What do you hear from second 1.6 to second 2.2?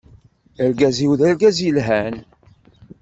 yelhan.